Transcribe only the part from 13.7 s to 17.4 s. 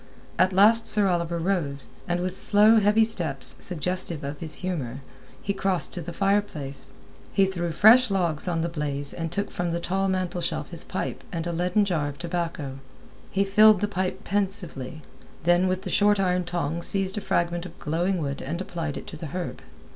the pipe pensively, then with the short iron tongs seized a